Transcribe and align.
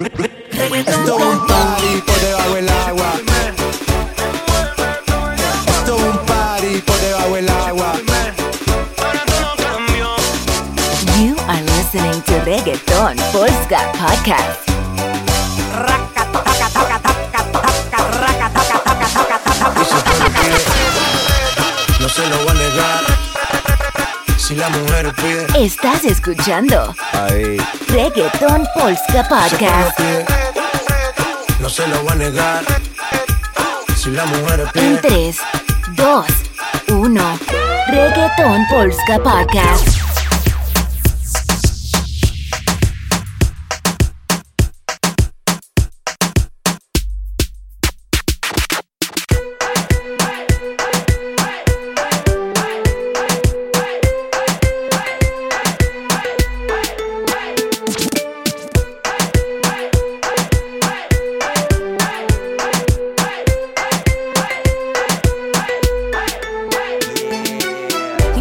Esto 0.00 0.14
es 0.14 1.08
un 1.10 1.46
party 1.46 2.02
por 2.06 2.20
debajo 2.20 2.54
del 2.54 2.68
agua. 2.70 3.12
Esto 5.66 5.96
es 5.96 6.02
un 6.02 6.18
party 6.24 6.78
por 6.86 6.98
debajo 7.00 7.34
del 7.34 7.48
agua. 7.50 7.92
You 11.18 11.36
are 11.48 11.62
listening 11.76 12.22
to 12.22 12.40
Reggaeton 12.46 13.16
Polska 13.30 13.92
Podcast. 13.92 14.69
Si 24.50 24.56
la 24.56 24.68
mujer 24.68 25.14
pide, 25.14 25.64
Estás 25.64 26.02
escuchando 26.04 26.92
ahí. 27.12 27.56
Reggaeton 27.86 28.66
Polska 28.74 29.22
Podcast. 29.28 30.00
No 31.60 31.70
se 31.70 31.86
lo 31.86 32.02
voy 32.02 32.10
a 32.10 32.14
negar. 32.16 32.64
Si 33.94 34.10
la 34.10 34.26
mujer 34.26 34.68
En 34.74 34.96
pide, 34.96 35.08
3, 35.08 35.36
2, 35.90 36.26
1. 36.88 37.38
Reggaeton 37.92 38.66
Polska 38.68 39.20
Podcast. 39.22 39.99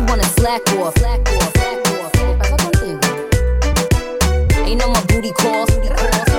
Wanna 0.09 0.23
slack 0.23 0.67
off. 0.73 0.97
Slack 0.97 1.19
off. 1.29 1.53
Slack 1.53 1.87
off. 1.87 2.15
Ain't 4.65 4.79
no 4.79 4.87
more 4.87 5.01
booty 5.07 5.31
calls. 5.31 5.69
Booty 5.69 5.89
calls. 5.89 6.38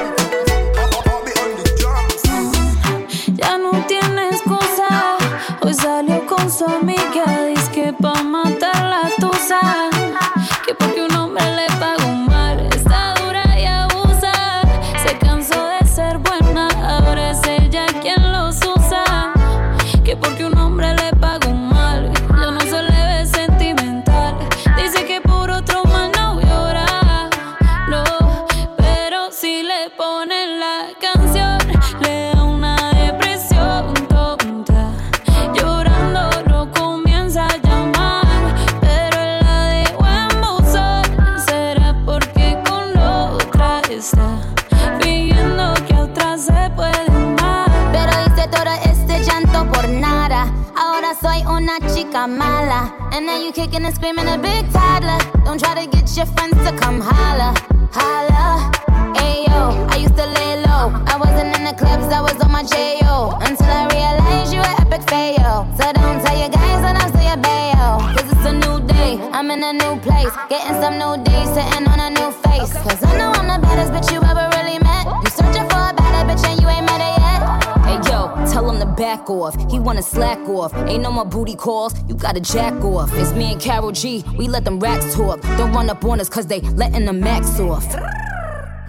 J.O. 62.62 63.38
Until 63.40 63.66
I 63.66 63.88
realize 63.88 64.52
you 64.52 64.60
an 64.60 64.74
epic 64.80 65.08
fail. 65.08 65.66
So 65.78 65.92
don't 65.92 66.20
tell 66.20 66.38
your 66.38 66.50
guys 66.50 66.84
and 66.84 66.98
I'll 66.98 67.12
say 67.12 67.26
your 67.26 67.36
bayo. 67.38 67.98
Cause 68.12 68.28
it's 68.30 68.44
a 68.44 68.52
new 68.52 68.86
day, 68.86 69.16
I'm 69.32 69.50
in 69.50 69.62
a 69.62 69.72
new 69.72 69.98
place. 70.00 70.28
Getting 70.50 70.76
some 70.82 70.98
new 70.98 71.16
days, 71.24 71.48
sitting 71.56 71.88
on 71.88 72.00
a 72.00 72.10
new 72.10 72.30
face. 72.44 72.72
Cause 72.84 73.02
I 73.02 73.16
know 73.16 73.32
I'm 73.32 73.48
the 73.48 73.66
baddest 73.66 73.92
bitch 73.92 74.12
you 74.12 74.20
ever 74.20 74.44
really 74.56 74.78
met. 74.78 75.06
You 75.24 75.30
searching 75.30 75.68
for 75.70 75.80
a 75.88 75.94
better 75.96 76.22
bitch 76.28 76.44
and 76.44 76.60
you 76.60 76.68
ain't 76.68 76.84
met 76.84 77.00
her 77.00 77.14
yet. 77.16 77.40
Hey 77.86 77.96
yo, 78.10 78.28
tell 78.52 78.68
him 78.68 78.78
to 78.80 78.86
back 78.86 79.30
off. 79.30 79.56
He 79.70 79.78
wanna 79.78 80.02
slack 80.02 80.38
off. 80.48 80.74
Ain't 80.86 81.02
no 81.02 81.10
more 81.10 81.24
booty 81.24 81.56
calls. 81.56 81.94
You 82.08 82.14
gotta 82.14 82.40
jack 82.40 82.74
off. 82.84 83.10
It's 83.14 83.32
me 83.32 83.52
and 83.52 83.60
Carol 83.60 83.92
G. 83.92 84.22
We 84.36 84.48
let 84.48 84.64
them 84.64 84.80
racks 84.80 85.14
talk. 85.14 85.40
Don't 85.56 85.72
run 85.72 85.88
up 85.88 86.04
on 86.04 86.20
us 86.20 86.28
cause 86.28 86.46
they 86.46 86.60
letting 86.60 87.06
the 87.06 87.14
max 87.14 87.58
off. 87.58 87.86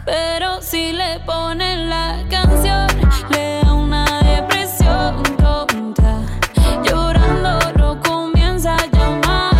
Pero 0.06 0.62
si 0.62 0.92
le 0.94 1.20
ponen 1.26 1.90
la 1.90 2.24
canción, 2.30 2.88
le 3.30 3.62
da 3.64 3.74
una 3.74 4.06
depresión 4.24 5.22
tonta. 5.38 6.22
Llorando 6.84 7.60
lo 7.76 8.00
comienza 8.02 8.76
a 8.76 8.86
llamar, 8.88 9.54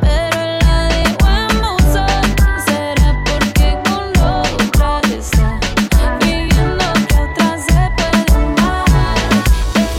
pero 0.00 0.58
la 0.60 0.88
dejó 0.88 1.28
en 1.28 1.60
buzón. 1.60 2.22
Será 2.64 3.22
porque 3.24 3.78
con 3.84 4.08
otra 4.18 5.00
está 5.18 5.60
fingiendo 6.20 6.84
que 7.08 7.16
otra 7.16 7.58
se 7.58 7.80
puede 7.96 8.32
amar. 8.34 8.88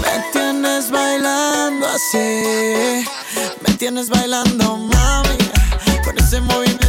Me 0.01 0.13
tienes 0.31 0.89
bailando 0.89 1.87
así, 1.87 3.05
me 3.65 3.73
tienes 3.77 4.09
bailando 4.09 4.77
mami, 4.77 5.37
con 6.03 6.17
ese 6.17 6.41
movimiento 6.41 6.82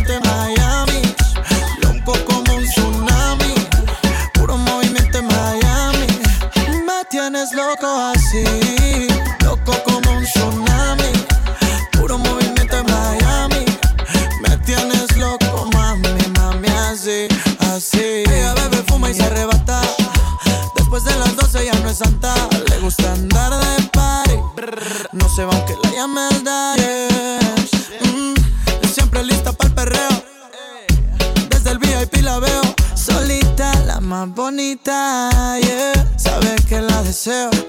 loco 7.53 7.87
así, 7.87 8.43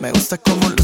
Me 0.06 0.12
gusta 0.12 0.38
como 0.38 0.75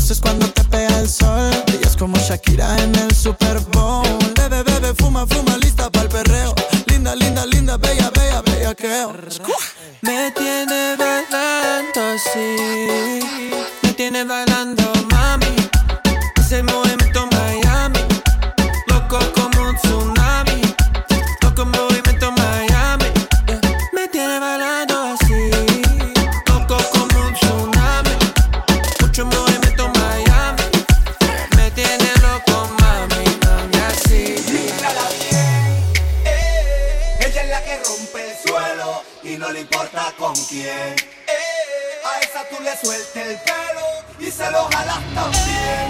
también. 45.22 45.88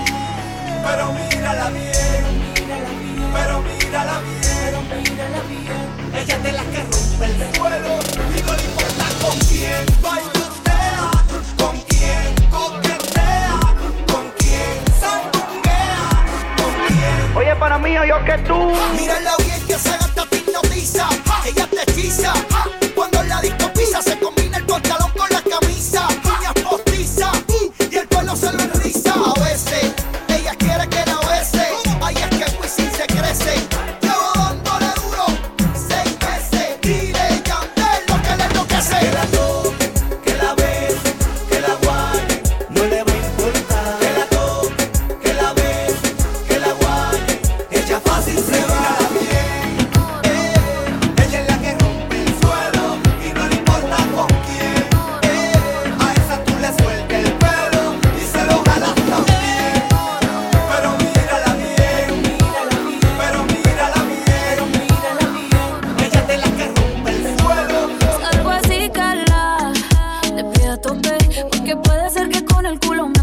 Pero 0.83 1.11
mírala 1.13 1.69
bien, 1.69 2.23
pero 3.33 3.61
mírala 3.61 4.19
bien. 4.19 4.41
Ella 6.13 6.35
es 6.35 6.43
de 6.43 6.51
las 6.51 6.65
que 6.65 6.81
rompe 6.81 7.25
el 7.25 7.55
suelo 7.55 7.99
y 8.37 8.41
no 8.41 8.53
le 8.53 8.63
importa 8.63 9.05
con 9.21 9.37
quién. 9.47 9.85
Bailotea, 10.01 11.11
con 11.57 11.75
quién, 11.87 12.49
coquetea, 12.49 13.59
con 14.11 14.25
quién, 14.37 14.75
sandunguea, 14.99 16.09
con 16.57 16.73
quién. 16.87 17.37
Oye, 17.37 17.55
para 17.55 17.77
mí, 17.77 17.93
yo 17.93 18.25
que 18.25 18.37
tú. 18.39 18.73
Mírala 18.97 19.40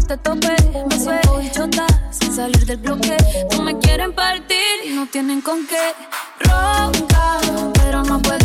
te 0.09 0.17
tope. 0.17 0.55
Me 0.89 0.99
suelto 0.99 1.39
chota 1.53 1.85
sin 2.09 2.33
salir 2.33 2.65
del 2.65 2.77
bloque. 2.77 3.15
No 3.51 3.61
me 3.61 3.77
quieren 3.77 4.11
partir 4.13 4.57
y 4.83 4.89
no 4.95 5.05
tienen 5.05 5.39
con 5.41 5.67
qué. 5.67 5.93
Ronca, 6.39 7.37
pero 7.75 8.03
no 8.03 8.19
pueden 8.19 8.38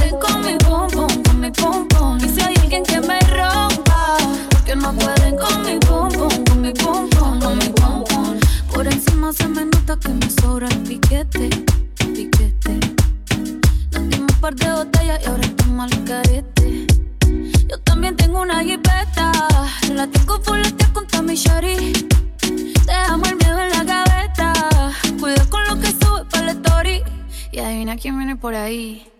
por 28.44 28.54
ahí. 28.54 29.13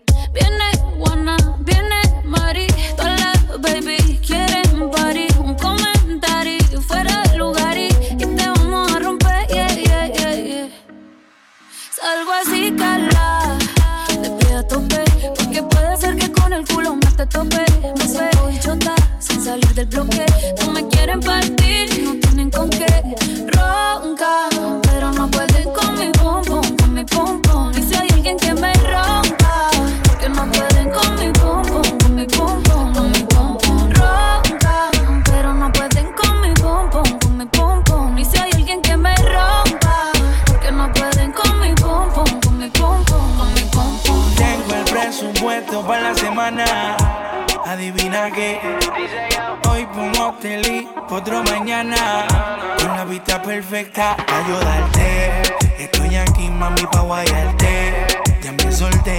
Perfecta 53.45 54.17
para 54.17 54.45
ayudarte. 54.45 55.31
Estoy 55.77 56.15
aquí, 56.15 56.49
mami, 56.49 56.81
pa' 56.91 57.01
guayarte. 57.01 57.93
Ya 58.41 58.51
me 58.51 58.71
solté, 58.71 59.14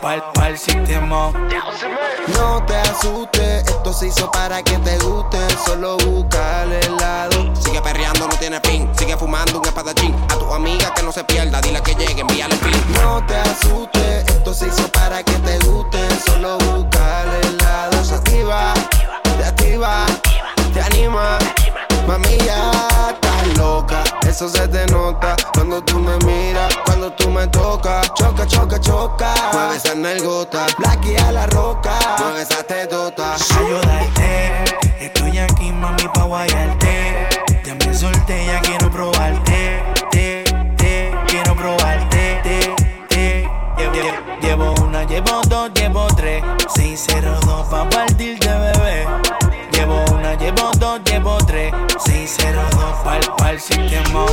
pa'l, 0.00 0.22
pa'l 0.34 0.58
sistema. 0.58 1.30
No 2.36 2.64
te 2.66 2.76
asustes, 2.76 3.64
esto 3.66 3.92
se 3.92 4.08
hizo 4.08 4.30
para 4.30 4.62
que 4.62 4.78
te 4.78 4.98
guste. 4.98 5.38
Solo 5.64 5.96
busca 5.98 6.62
el 6.62 6.72
helado. 6.72 7.54
Sigue 7.56 7.80
perreando, 7.82 8.26
no 8.28 8.36
tiene 8.36 8.60
fin. 8.60 8.90
Sigue 8.96 9.16
fumando 9.16 9.58
un 9.58 9.64
espadachín. 9.66 10.14
A 10.30 10.36
tu 10.36 10.52
amiga 10.52 10.92
que 10.94 11.02
no 11.02 11.12
se 11.12 11.24
pierda, 11.24 11.60
dile 11.60 11.80
que 11.82 11.94
llegue, 11.94 12.20
envíale 12.20 12.54
el 12.54 12.60
pin. 12.60 12.82
No 13.02 13.24
te 13.26 13.36
asustes, 13.36 14.26
esto 14.28 14.54
se 14.54 14.68
hizo 14.68 14.88
para 14.88 15.22
que 15.22 15.34
te 15.34 15.58
guste. 15.66 15.98
Solo 16.26 16.58
busca 16.58 17.22
el 17.22 17.46
helado. 17.48 18.04
Se 18.04 18.14
activa, 18.14 18.74
te 19.38 19.44
activa, 19.44 20.06
te 20.72 20.80
anima. 20.80 21.38
Eso 24.34 24.48
se 24.48 24.66
te 24.66 24.84
nota 24.88 25.36
cuando 25.54 25.80
tú 25.84 26.00
me 26.00 26.16
miras, 26.26 26.76
cuando 26.84 27.12
tú 27.12 27.30
me 27.30 27.46
tocas. 27.46 28.12
Choca, 28.14 28.44
choca, 28.44 28.80
choca. 28.80 29.32
Mueve 29.52 29.76
esa 29.76 29.94
nalgota. 29.94 30.66
A 31.28 31.30
la 31.30 31.46
roca. 31.46 31.92
Mueve 32.18 32.42
esa 32.42 32.64
tetota. 32.64 33.36
ayudarte. 33.36 34.64
Estoy 34.98 35.38
aquí, 35.38 35.70
mami, 35.70 36.02
pa' 36.12 36.24
guayarte. 36.24 37.28
Ya 37.64 37.74
me 37.76 37.94
solté, 37.94 38.44
ya 38.46 38.60
quiero 38.62 38.90
probarte. 38.90 39.80
Te, 40.10 40.42
te, 40.78 41.12
quiero 41.28 41.54
probarte. 41.54 42.40
Te, 42.42 42.74
te, 43.08 43.48
llevo, 43.78 43.94
llevo- 44.42 44.82
una, 44.82 45.04
llevo 45.04 45.42
dos, 45.46 45.70
llevo 45.74 46.08
tres. 46.16 46.42
602 46.74 47.68
pa' 47.68 47.88
partirte, 47.88 48.48
bebé. 48.48 49.06
Llevo 49.70 50.04
una, 50.12 50.34
llevo 50.34 50.72
dos, 50.78 51.00
llevo 51.04 51.38
tres. 51.46 51.72
602 52.04 52.94
pa'l, 53.04 53.20
sistema. 53.60 54.26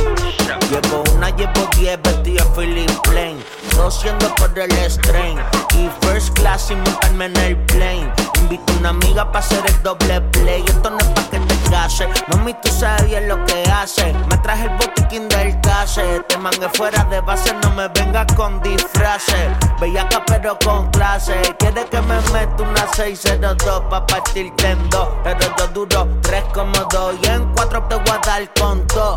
Llevo 0.70 1.04
una, 1.14 1.30
llevo 1.36 1.68
diez, 1.76 2.00
vestido 2.02 2.44
Philip 2.54 2.90
Plain. 3.02 3.42
Todo 3.70 3.90
siendo 3.90 4.34
por 4.36 4.58
el 4.58 4.72
strain. 4.90 5.38
Y 5.74 5.88
first 6.06 6.34
class 6.34 6.68
sin 6.68 6.78
montarme 6.82 7.26
en 7.26 7.36
el 7.38 7.56
plane. 7.66 8.12
Invito 8.40 8.72
a 8.72 8.76
una 8.78 8.88
amiga 8.90 9.30
para 9.30 9.44
hacer 9.44 9.62
el 9.66 9.82
doble 9.82 10.20
play. 10.20 10.64
Esto 10.66 10.90
no 10.90 10.98
es 10.98 11.06
pa' 11.06 11.30
que 11.30 11.38
te 11.38 11.62
case. 11.72 12.06
Mami, 12.28 12.54
tú 12.62 12.68
sabes 12.68 13.06
bien 13.06 13.28
lo 13.28 13.42
que 13.46 13.62
hace. 13.70 14.12
Me 14.28 14.36
traje 14.38 14.64
el 14.64 14.76
botiquín 14.76 15.28
del 15.28 15.58
case. 15.62 16.20
Te 16.28 16.36
mangué 16.36 16.68
fuera 16.74 17.02
de 17.04 17.20
base, 17.22 17.52
no 17.62 17.70
me 17.70 17.88
vengas 17.88 18.26
con 18.34 18.60
disfraces. 18.62 19.50
Bellaca 19.80 20.22
pero 20.26 20.58
con 20.64 20.90
clase. 20.90 21.34
Quiere 21.58 21.84
que 21.86 22.00
me 22.02 22.20
meta 22.32 22.62
una 22.62 22.86
602 22.94 23.82
pa' 23.88 24.06
partirte 24.06 24.70
en 24.70 24.90
dos. 24.90 25.08
Pero 25.24 25.40
yo 25.58 25.66
duro 25.68 26.08
tres 26.20 26.44
como 26.52 26.78
dos. 26.90 27.14
Y 27.22 27.26
en 27.28 27.44
cuatro 27.54 27.82
te 27.88 27.96
voy 27.96 28.10
a 28.10 28.18
dar 28.26 28.52
con 28.54 28.86
todo. 28.86 29.11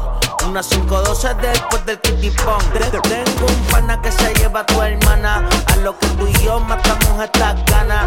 Una 0.48 0.62
512 0.62 1.34
después 1.36 1.86
del 1.86 2.00
kitty 2.00 2.30
pong. 2.32 2.64
Tengo 3.04 3.46
un 3.48 3.62
pana 3.72 4.02
que 4.02 4.12
se 4.12 4.34
lleva 4.36 4.62
a 4.62 4.66
tu 4.66 4.82
hermana. 4.82 5.48
A 5.68 5.76
lo 5.78 5.98
que 5.98 6.08
tú 6.10 6.28
y 6.28 6.34
yo 6.44 6.60
matamos 6.60 7.24
estas 7.24 7.66
ganas. 7.66 8.06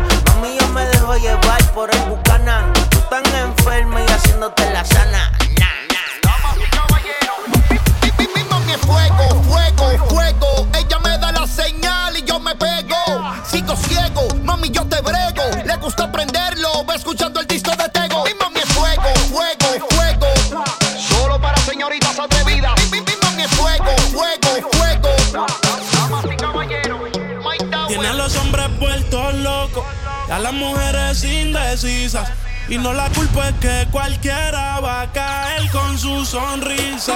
Y 32.70 32.76
no 32.76 32.92
la 32.92 33.08
culpa 33.10 33.48
es 33.48 33.54
que 33.56 33.86
cualquiera 33.90 34.78
va 34.80 35.00
a 35.02 35.12
caer 35.12 35.70
con 35.70 35.98
su 35.98 36.24
sonrisa. 36.24 37.14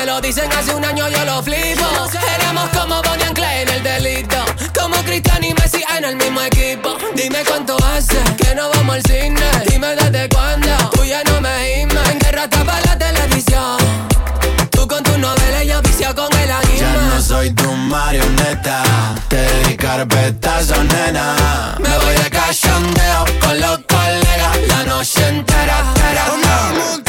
Me 0.00 0.06
lo 0.06 0.20
dicen 0.20 0.50
hace 0.52 0.74
un 0.74 0.82
año, 0.82 1.08
yo 1.08 1.24
lo 1.26 1.42
flipo. 1.42 1.84
Éramos 2.34 2.70
como 2.70 3.02
Bonnie 3.02 3.24
and 3.24 3.34
Clyde 3.34 3.62
en 3.62 3.68
el 3.68 3.82
delito. 3.82 4.36
Como 4.78 4.96
Cristian 5.04 5.44
y 5.44 5.52
Messi 5.52 5.84
en 5.94 6.04
el 6.04 6.16
mismo 6.16 6.40
equipo. 6.40 6.96
Dime 7.14 7.40
cuánto 7.46 7.76
hace 7.84 8.18
que 8.38 8.54
no 8.54 8.70
vamos 8.70 8.96
al 8.96 9.02
cine. 9.02 9.46
Dime 9.68 9.88
desde 9.96 10.28
cuándo. 10.30 10.68
Tú 10.92 11.04
ya 11.04 11.22
no 11.24 11.40
me 11.42 11.82
imas. 11.82 12.08
En 12.08 12.18
guerra 12.18 12.48
tapa 12.48 12.80
la 12.86 12.96
televisión. 12.96 13.76
Tú 14.70 14.88
con 14.88 15.02
tu 15.02 15.18
novela 15.18 15.64
y 15.64 15.68
yo 15.68 15.82
vicio 15.82 16.14
con 16.14 16.32
el 16.38 16.50
anime. 16.50 16.78
Ya 16.78 16.92
no 17.10 17.20
soy 17.20 17.50
tu 17.50 17.70
marioneta, 17.70 18.82
te 19.28 19.42
di 19.64 19.76
carpetazo, 19.76 20.82
nena. 20.84 21.76
Me 21.78 21.94
voy 21.98 22.14
de 22.14 22.30
cachondeo 22.30 23.24
con 23.40 23.60
los 23.60 23.78
colegas 23.80 24.56
la 24.66 24.82
noche 24.84 25.28
entera. 25.28 25.76
entera. 25.94 26.99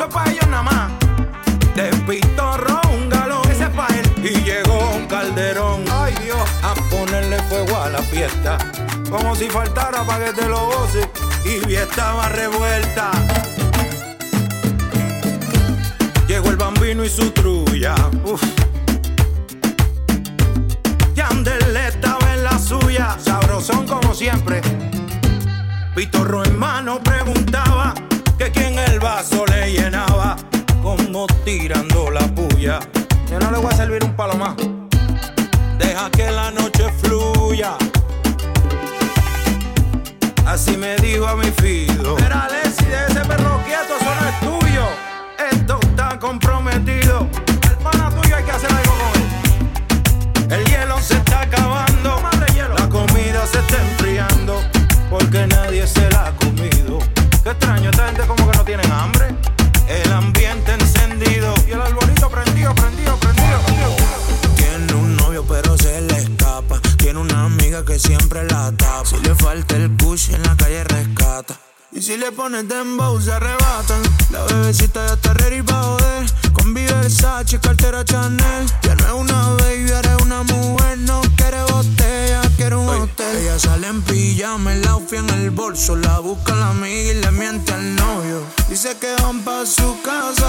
Eso 0.00 0.08
es 0.08 0.14
para 0.14 0.30
ellos 0.30 0.46
nada 0.48 0.62
más. 0.62 0.92
De 1.74 1.90
pitorro 2.06 2.80
un 2.90 3.10
galón. 3.10 3.42
Ese 3.50 3.64
es 3.64 3.68
para 3.68 3.94
él. 3.94 4.10
Y 4.16 4.42
llegó 4.44 4.96
un 4.96 5.06
calderón. 5.06 5.84
Ay 5.92 6.14
Dios. 6.24 6.38
A 6.62 6.74
ponerle 6.88 7.38
fuego 7.44 7.76
a 7.76 7.90
la 7.90 7.98
fiesta. 7.98 8.56
Como 9.10 9.34
si 9.36 9.50
faltara 9.50 10.02
para 10.04 10.26
que 10.26 10.32
te 10.32 10.48
lo 10.48 10.66
goces. 10.66 11.06
Y 11.44 11.66
vi 11.66 11.76
estaba 11.76 12.30
revuelta. 12.30 13.10
Llegó 16.26 16.48
el 16.48 16.56
bambino 16.56 17.04
y 17.04 17.10
su 17.10 17.30
trulla. 17.32 17.94
Uf. 18.24 18.42
Yandel 21.14 21.76
estaba 21.76 22.32
en 22.32 22.44
la 22.44 22.58
suya. 22.58 23.18
Sabrosón 23.22 23.86
como 23.86 24.14
siempre. 24.14 24.62
Pitorro 25.94 26.42
en 26.42 26.58
mano 26.58 27.00
preguntaba 27.02 27.92
que 28.40 28.50
quién 28.52 28.78
el 28.78 28.98
vaso 28.98 29.44
le 29.46 29.70
llenaba. 29.70 30.36
Como 30.82 31.26
tirando 31.44 32.10
la 32.10 32.20
puya. 32.20 32.80
Yo 33.30 33.38
no 33.38 33.50
le 33.50 33.58
voy 33.58 33.70
a 33.70 33.76
servir 33.76 34.02
un 34.02 34.16
palo 34.16 34.34
más. 34.34 34.56
Deja 35.78 36.10
que 36.10 36.30
la 36.30 36.50
noche 36.50 36.90
fluya. 37.02 37.76
Así 40.46 40.76
me 40.78 40.96
dijo 40.96 41.26
a 41.26 41.36
mi 41.36 41.50
fido. 41.50 42.16
Mira, 42.16 42.46
Alessi, 42.46 42.86
de 42.86 43.06
ese 43.08 43.20
perro 43.20 43.60
quieto, 43.66 43.92
eso 44.00 44.10
no 44.18 44.28
es 44.30 44.40
tuyo. 44.40 44.86
Esto 45.52 45.78
está 45.82 46.18
comprometido. 46.18 47.28
Pones 72.40 72.66
dembow 72.68 73.20
se 73.20 73.32
arrebatan. 73.32 74.00
La 74.30 74.42
bebecita 74.44 75.06
ya 75.06 75.12
está 75.12 75.34
ready 75.34 75.62
pa' 75.62 75.82
joder. 75.82 76.24
Con 76.54 76.72
Versace, 76.72 77.60
cartera 77.60 78.02
Chanel. 78.02 78.64
Ya 78.82 78.94
no 78.94 79.04
es 79.08 79.12
una 79.12 79.40
baby, 79.60 79.90
ahora 79.92 80.16
es 80.16 80.22
una 80.22 80.42
mujer. 80.44 80.98
No 81.00 81.20
quiere 81.36 81.62
botella, 81.64 82.40
quiere 82.56 82.76
un 82.76 82.88
hotel. 82.88 83.36
Ella 83.36 83.58
sale 83.58 83.88
en 83.88 84.00
pijama, 84.02 84.72
el 84.72 84.88
outfit 84.88 85.18
en 85.18 85.28
el 85.30 85.50
bolso. 85.50 85.96
La 85.96 86.18
busca 86.20 86.54
la 86.54 86.70
amiga 86.70 87.12
y 87.12 87.14
le 87.20 87.30
miente 87.30 87.74
al 87.74 87.94
novio. 87.96 88.40
Dice 88.70 88.96
que 88.98 89.14
van 89.22 89.44
pa' 89.44 89.66
su 89.66 90.00
casa, 90.00 90.39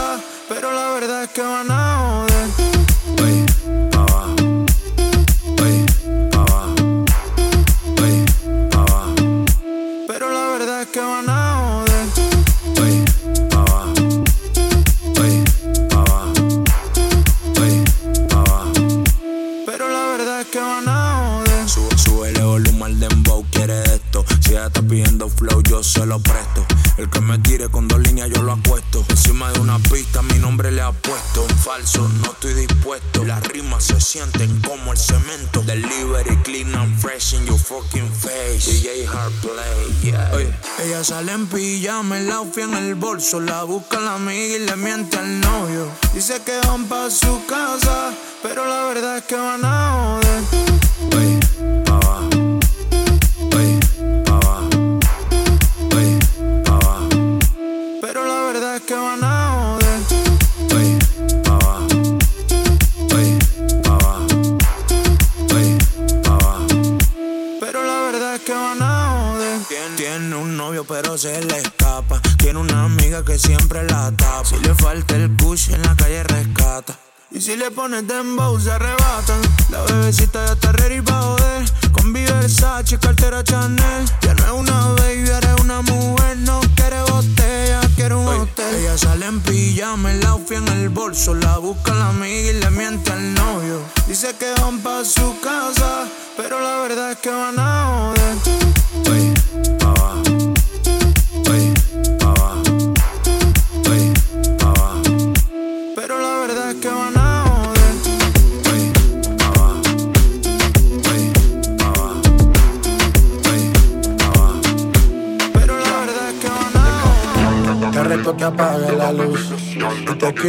una 30.12 30.22
pista, 30.22 30.22
mi 30.22 30.40
nombre 30.40 30.72
le 30.72 30.82
ha 30.82 30.92
puesto. 30.92 31.46
En 31.48 31.58
falso, 31.58 32.08
no 32.08 32.32
estoy 32.32 32.54
dispuesto. 32.54 33.24
Las 33.24 33.44
rimas 33.48 33.84
se 33.86 34.00
sienten 34.00 34.62
como 34.62 34.92
el 34.92 34.98
cemento. 34.98 35.62
Delivery 35.62 36.38
clean 36.44 36.74
and 36.76 36.98
fresh 37.00 37.34
in 37.34 37.46
your 37.46 37.58
fucking 37.58 38.10
face. 38.10 38.66
DJ 38.66 39.06
Hard 39.08 39.34
Play, 39.42 40.12
yeah. 40.12 40.32
Oye, 40.34 40.54
ella 40.84 41.04
sale 41.04 41.32
en 41.32 41.48
pijama, 41.48 42.20
el 42.20 42.32
outfit 42.32 42.64
en 42.64 42.76
el 42.76 42.96
bolso. 42.96 43.40
La 43.40 43.64
busca 43.64 44.00
la 44.00 44.16
amiga 44.16 44.56
y 44.56 44.60
le 44.60 44.76
miente 44.76 45.18
al 45.18 45.40
novio. 45.40 45.88
Dice 46.14 46.42
que 46.46 46.60
van 46.68 46.86
pa' 46.86 47.10
su 47.10 47.46
casa, 47.46 48.14
pero 48.42 48.68
la 48.68 48.86
verdad 48.86 49.18
es 49.18 49.24
que 49.24 49.36
van 49.36 49.64
a 49.64 50.20
joder. 50.22 50.71
Se 71.22 71.40
le 71.46 71.58
escapa. 71.58 72.20
Tiene 72.40 72.58
una 72.58 72.86
amiga 72.86 73.24
que 73.24 73.38
siempre 73.38 73.84
la 73.84 74.12
tapa. 74.12 74.44
Si 74.44 74.58
le 74.58 74.74
falta 74.74 75.16
el 75.16 75.30
push 75.30 75.70
en 75.70 75.84
la 75.84 75.96
calle 75.96 76.24
rescata. 76.24 76.98
Y 77.30 77.40
si 77.40 77.56
le 77.56 77.70
pones 77.70 78.08
dembow 78.08 78.60
se 78.60 78.72
arrebatan 78.72 79.40
La 79.70 79.82
bebecita 79.84 80.44
ya 80.48 80.54
está 80.54 80.72
ready 80.72 81.00
pa' 81.02 81.22
joder. 81.22 81.72
Con 81.92 82.12
Versace, 82.12 82.98
cartera 82.98 83.44
Chanel. 83.44 84.04
Ya 84.24 84.34
no 84.34 84.46
es 84.46 84.52
una 84.52 84.88
baby, 84.98 85.30
ahora 85.30 85.54
es 85.54 85.62
una 85.62 85.82
mujer. 85.84 86.38
No 86.38 86.60
quiere 86.76 87.00
botella, 87.04 87.82
quiere 87.96 88.16
un 88.16 88.28
hotel. 88.28 88.76
Ella 88.78 88.98
sale 88.98 89.28
en 89.28 89.42
pijama, 89.42 90.12
el 90.12 90.26
outfit 90.26 90.58
en 90.58 90.68
el 90.70 90.90
bolso. 90.90 91.36
La 91.36 91.60
busca 91.60 91.94
la 91.94 92.10
amiga 92.10 92.50
y 92.50 92.54
le 92.54 92.72
miente 92.72 93.12
al 93.12 93.36
novio. 93.36 93.80
Dice 94.08 94.36
que 94.40 94.52
van 94.60 94.80
pa' 94.80 95.06
su 95.06 95.40
casa 95.40 96.08
Pero 96.36 96.60
la 96.60 96.78
verdad 96.82 97.12
es 97.12 97.18
que 97.20 97.30
van 97.30 97.60
a 97.60 98.14
joder 98.16 98.81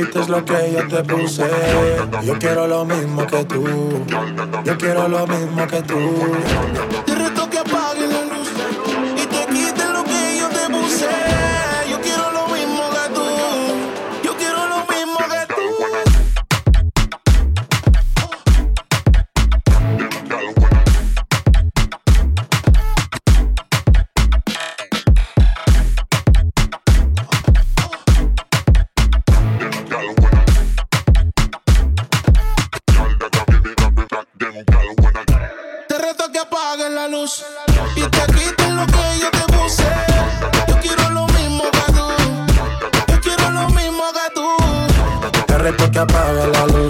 y 0.02 0.06
te 0.06 0.10
quites 0.10 0.28
lo 0.28 0.44
que 0.44 0.72
yo 0.72 0.88
te 0.88 1.02
puse. 1.04 1.44
Yo 2.24 2.38
quiero 2.38 2.66
lo 2.66 2.84
mismo 2.84 3.26
que 3.26 3.44
tú. 3.44 3.64
Yo 4.64 4.78
quiero 4.78 5.08
lo 5.08 5.26
mismo 5.26 5.66
que 5.66 5.82
tú. 5.82 5.98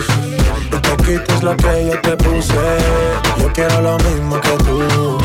Y 0.09 0.81
te 0.81 0.97
quites 1.05 1.43
lo 1.43 1.57
que 1.57 1.87
yo 1.87 2.01
te 2.01 2.17
puse. 2.17 2.55
Yo 3.39 3.53
quiero 3.53 3.81
lo 3.81 3.99
mismo 3.99 4.41
que 4.41 4.57
tú. 4.65 5.19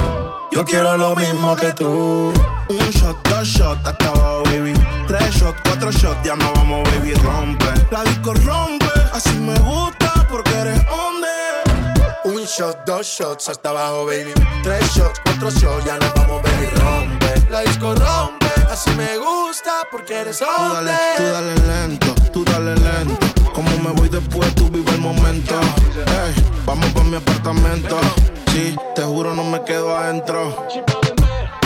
Yo 0.52 0.66
quiero 0.66 0.98
lo 0.98 1.16
mismo 1.16 1.56
que 1.56 1.72
tú. 1.74 2.34
Un 2.70 2.90
shot, 2.90 3.16
dos 3.30 3.48
shots, 3.48 3.80
hasta 3.86 4.08
abajo, 4.08 4.44
baby. 4.46 4.74
Tres 5.08 5.36
shots, 5.36 5.60
cuatro 5.64 5.92
shots, 5.92 6.18
ya 6.24 6.36
no 6.36 6.52
vamos, 6.54 6.84
baby, 6.90 7.14
rompe. 7.14 7.66
La 7.92 8.04
disco 8.04 8.34
rompe, 8.34 8.88
así 9.14 9.36
me 9.38 9.54
gusta 9.60 10.26
porque 10.30 10.52
eres 10.58 10.82
hombre. 10.90 11.30
Un 12.24 12.44
shot, 12.46 12.86
dos 12.86 13.06
shots 13.06 13.50
hasta 13.50 13.70
abajo, 13.70 14.06
baby. 14.08 14.34
Tres 14.64 14.84
shots, 14.96 15.22
cuatro 15.24 15.52
shots, 15.52 15.86
ya 15.86 15.98
nos 16.00 16.14
vamos, 16.16 16.42
baby, 16.42 16.68
rompe. 16.82 17.52
La 17.52 17.62
disco 17.62 17.94
rompe, 17.94 18.47
así 18.70 18.90
me 18.92 19.18
gusta 19.18 19.72
porque 19.92 20.22
eres 20.22 20.40
Tú 20.40 20.46
dale, 20.46 20.78
hombre. 20.80 20.94
tú 21.18 21.24
dale 21.24 21.56
lento, 21.68 22.16
tú 22.32 22.46
dale 22.46 22.76
lento. 22.76 23.28
Como 23.54 23.70
me 23.78 23.92
voy 23.92 24.10
después, 24.10 24.54
tú 24.56 24.70
vive 24.70 24.92
el 24.92 25.02
momento. 25.02 25.56
Vamos 26.66 26.90
pa' 26.92 27.04
mi 27.04 27.16
apartamento. 27.16 27.98
Sí, 28.52 28.76
te 28.96 29.02
juro 29.04 29.34
no 29.34 29.44
me 29.44 29.64
quedo 29.64 29.96
adentro. 29.98 30.68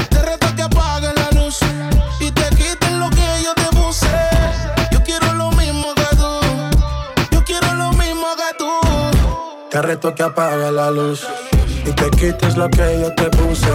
Te 0.09 0.21
reto 0.21 0.47
que 0.55 0.61
apagues 0.63 1.13
la 1.15 1.39
luz 1.41 1.59
y 2.19 2.31
te 2.31 2.49
quites 2.55 2.91
lo 2.93 3.09
que 3.09 3.43
yo 3.43 3.53
te 3.55 3.75
puse. 3.75 4.07
Yo 4.91 5.01
quiero 5.03 5.33
lo 5.33 5.51
mismo 5.51 5.93
que 5.95 6.15
tú. 6.15 6.39
Yo 7.31 7.43
quiero 7.43 7.73
lo 7.73 7.91
mismo 7.93 8.25
que 8.35 8.57
tú. 8.57 8.69
Te 9.69 9.81
reto 9.81 10.13
que 10.15 10.23
apague 10.23 10.71
la 10.71 10.91
luz 10.91 11.27
y 11.85 11.91
te 11.91 12.09
quites 12.11 12.55
lo 12.57 12.69
que 12.69 12.99
yo 13.01 13.13
te 13.15 13.29
puse. 13.29 13.67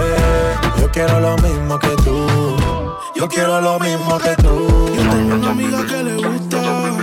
Yo 0.81 0.91
quiero 0.91 1.21
lo 1.21 1.37
mismo 1.39 1.79
que 1.79 1.89
tú. 2.05 2.76
Yo 3.15 3.29
quiero 3.29 3.61
lo 3.61 3.79
mismo 3.79 4.19
que 4.19 4.37
tú. 4.37 4.93
Yo 4.95 5.11
tengo 5.11 5.35
una 5.35 5.51
amiga 5.51 5.87
que 5.87 6.03
le 6.03 6.17
gusta 6.17 6.97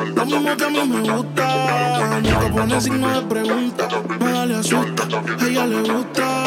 lo 0.00 0.26
mismo 0.26 0.56
que 0.56 0.64
a 0.64 0.70
mí 0.70 0.80
me 0.88 1.00
gusta. 1.00 2.20
Nunca 2.20 2.52
pone 2.52 2.80
signo 2.80 3.08
de 3.08 3.22
pregunta, 3.22 3.88
nada 4.20 4.46
le 4.46 4.54
asusta, 4.56 5.02
a 5.02 5.46
ella 5.46 5.66
le 5.66 5.80
gusta. 5.80 6.44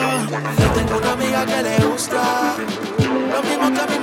Yo 0.58 0.67
tengo 0.71 0.97
una 0.97 1.12
amiga 1.12 1.45
que 1.45 1.62
le 1.62 1.77
gusta 1.86 2.55
lo 2.99 3.43
mismo 3.43 3.73
que 3.73 3.81
a 3.81 3.86
mí 3.86 3.94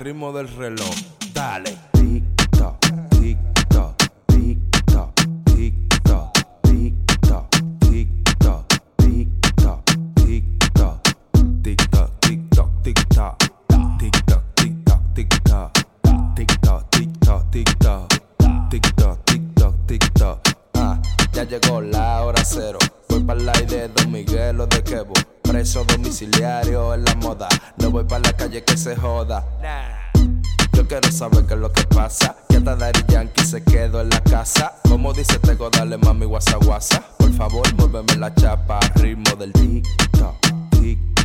ritmo 0.00 0.32
del 0.32 0.48
reloj. 0.48 0.96
Dale. 1.34 1.90
Ah, 20.74 21.00
ya 21.32 21.44
llegó 21.44 21.80
la 21.80 22.24
hora 22.24 22.42
cero. 22.44 22.78
Voy 23.20 23.26
para 23.26 23.40
el 23.40 23.48
aire, 23.50 23.88
Don 23.88 24.10
Miguel 24.10 24.60
o 24.60 24.66
de 24.66 24.82
Quebo. 24.82 25.12
Preso 25.42 25.84
domiciliario 25.84 26.94
en 26.94 27.04
la 27.04 27.14
moda. 27.16 27.48
No 27.76 27.90
voy 27.90 28.04
para 28.04 28.22
la 28.22 28.32
calle 28.32 28.64
que 28.64 28.78
se 28.78 28.96
joda. 28.96 29.44
Yo 30.72 30.88
quiero 30.88 31.12
saber 31.12 31.44
qué 31.44 31.52
es 31.52 31.60
lo 31.60 31.70
que 31.70 31.82
pasa. 31.84 32.36
Que 32.48 32.56
hasta 32.56 32.76
Daddy 32.76 33.00
Yankee 33.08 33.44
se 33.44 33.62
quedó 33.62 34.00
en 34.00 34.08
la 34.08 34.22
casa. 34.22 34.72
Como 34.88 35.12
dice 35.12 35.38
Tego, 35.38 35.68
dale 35.68 35.98
mami 35.98 36.24
guasa 36.24 36.56
guasa. 36.64 37.02
Por 37.18 37.30
favor, 37.34 37.74
muéveme 37.74 38.16
la 38.16 38.34
chapa 38.34 38.80
ritmo 38.94 39.36
del 39.36 39.52
tic-toc, 39.52 40.36
tic-toc, 40.70 41.19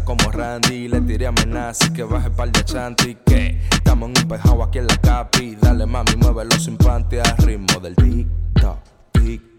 como 0.00 0.30
Randy. 0.30 0.88
Le 0.88 1.00
tiré 1.02 1.26
amenaza 1.26 1.92
que 1.92 2.02
baje 2.02 2.30
par 2.30 2.50
de 2.50 2.64
chanti. 2.64 3.16
Que 3.26 3.60
estamos 3.70 4.10
en 4.10 4.22
un 4.22 4.28
pejao 4.28 4.62
aquí 4.62 4.78
en 4.78 4.86
la 4.86 4.96
capi. 4.96 5.56
Dale 5.60 5.86
mami, 5.86 6.16
muévelo 6.16 6.58
sin 6.58 6.76
panty 6.76 7.18
al 7.18 7.36
ritmo 7.38 7.78
del 7.80 7.94
tic-toc, 7.96 8.78
tic-toc, 9.12 9.51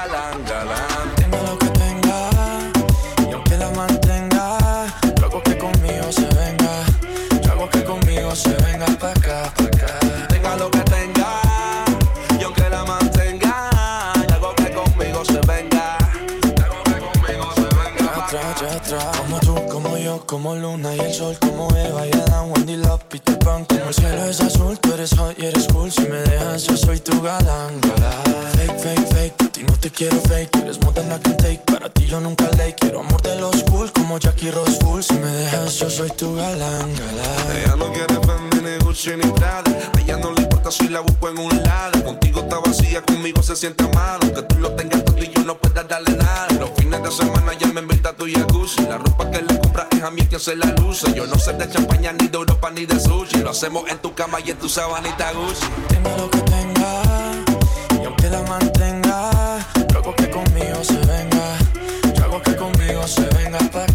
Galán, 0.00 0.42
galán. 0.46 1.14
Tenga 1.14 1.42
lo 1.42 1.58
que 1.58 1.66
tenga, 1.66 2.30
y 3.28 3.32
aunque 3.34 3.56
la 3.58 3.70
mantenga, 3.72 4.58
yo 5.18 5.26
hago 5.26 5.42
que 5.42 5.58
conmigo 5.58 6.10
se 6.10 6.26
venga. 6.40 6.86
Yo 7.42 7.52
hago 7.52 7.68
que 7.68 7.84
conmigo 7.84 8.34
se 8.34 8.54
venga 8.64 8.86
pa' 8.98 9.10
acá, 9.10 9.52
pa' 9.54 9.64
acá. 9.64 10.26
Tenga 10.30 10.56
lo 10.56 10.70
que 10.70 10.78
tenga, 10.78 11.42
y 12.38 12.42
aunque 12.42 12.70
la 12.70 12.82
mantenga, 12.86 13.68
y 14.26 14.32
hago 14.32 14.54
que 14.54 14.72
conmigo 14.72 15.22
se 15.22 15.40
venga. 15.46 15.98
Y 16.56 16.62
hago 16.62 16.82
que 16.82 16.96
conmigo 17.06 17.52
se 17.56 17.68
venga. 17.76 18.14
pa' 18.14 18.24
atrás, 18.24 18.60
ya 18.62 18.72
atrás. 18.76 19.16
Como 19.18 19.40
tú, 19.40 19.54
como 19.68 19.98
yo, 19.98 20.24
como 20.24 20.54
Luna 20.54 20.96
y 20.96 21.00
el 21.00 21.12
sol, 21.12 21.36
como 21.40 21.68
Eva 21.76 22.06
y 22.06 22.12
Adán, 22.12 22.50
Wendy 22.52 22.76
Love, 22.76 23.04
Peter 23.04 23.38
Pan. 23.40 23.66
Como 23.66 23.88
el 23.88 23.94
cielo 23.94 24.24
es 24.24 24.40
azul, 24.40 24.78
tú 24.78 24.94
eres 24.94 25.10
hot 25.18 25.38
y 25.38 25.44
eres 25.44 25.68
cool. 25.68 25.92
Si 25.92 26.08
me 26.08 26.22
dejas, 26.22 26.62
yo 26.62 26.74
soy 26.74 27.00
tu 27.00 27.20
galán, 27.20 27.78
galán. 27.82 28.29
Fake, 28.60 28.78
fake, 28.78 29.06
fake, 29.14 29.34
a 29.42 29.48
ti 29.48 29.62
no 29.62 29.72
te 29.72 29.90
quiero 29.90 30.20
fake. 30.28 30.54
Eres 30.56 30.78
more 30.82 30.92
than 30.92 31.10
I 31.10 31.18
can 31.18 31.34
take, 31.38 31.64
para 31.64 31.88
ti 31.88 32.04
yo 32.04 32.20
nunca 32.20 32.44
late. 32.58 32.74
Quiero 32.78 33.00
amor 33.00 33.22
de 33.22 33.40
los 33.40 33.62
cool, 33.70 33.90
como 33.90 34.18
Jackie 34.18 34.50
Rose 34.50 34.78
Full. 34.82 35.00
Si 35.00 35.14
me 35.14 35.28
dejas, 35.28 35.78
yo 35.78 35.88
soy 35.88 36.10
tu 36.10 36.34
galán, 36.36 36.94
galán. 36.94 37.56
Ella 37.56 37.76
no 37.76 37.90
quiere 37.90 38.14
Fendi 38.20 38.58
ni 38.60 38.84
Gucci 38.84 39.16
ni 39.16 39.30
Prada. 39.30 39.64
A 39.94 40.00
ella 40.00 40.18
no 40.18 40.32
le 40.32 40.42
importa 40.42 40.70
si 40.70 40.88
la 40.88 41.00
busco 41.00 41.30
en 41.30 41.38
un 41.38 41.62
lado. 41.62 42.04
Contigo 42.04 42.40
está 42.40 42.58
vacía, 42.58 43.00
conmigo 43.00 43.42
se 43.42 43.56
siente 43.56 43.84
a 43.84 43.88
mano 43.88 44.32
Que 44.34 44.42
tú 44.42 44.58
lo 44.58 44.72
tengas 44.72 45.04
todo 45.06 45.18
y 45.18 45.30
yo 45.30 45.42
no 45.42 45.56
pueda 45.56 45.82
darle 45.84 46.12
nada. 46.12 46.48
Los 46.58 46.70
fines 46.76 47.02
de 47.02 47.10
semana 47.10 47.54
ya 47.58 47.68
me 47.68 47.80
invita 47.80 48.10
a 48.10 48.12
tu 48.12 48.26
jacuzzi. 48.26 48.82
La 48.82 48.98
ropa 48.98 49.30
que 49.30 49.40
le 49.40 49.58
compras 49.58 49.86
es 49.92 50.02
a 50.02 50.10
mí 50.10 50.20
quien 50.26 50.40
se 50.40 50.54
la 50.54 50.66
luce. 50.66 51.14
Yo 51.14 51.26
no 51.26 51.38
sé 51.38 51.54
de 51.54 51.66
champaña, 51.66 52.12
ni 52.12 52.28
de 52.28 52.36
Europa, 52.36 52.70
ni 52.70 52.84
de 52.84 53.00
sushi. 53.00 53.38
Lo 53.38 53.50
hacemos 53.50 53.88
en 53.88 53.96
tu 53.98 54.14
cama 54.14 54.38
y 54.44 54.50
en 54.50 54.58
tu 54.58 54.68
sabanita 54.68 55.32
Gucci 55.32 55.66
Tenga 55.88 56.14
lo 56.18 56.30
que 56.30 56.40
tenga, 56.42 57.02
aunque 58.10 58.28
la 58.28 58.42
mantenga, 58.42 59.30
hago 59.94 60.14
que 60.16 60.28
conmigo 60.30 60.82
se 60.82 60.98
venga. 61.06 61.58
Yo 62.14 62.24
hago 62.24 62.42
que 62.42 62.56
conmigo 62.56 63.06
se 63.06 63.22
venga 63.36 63.58
pa' 63.72 63.89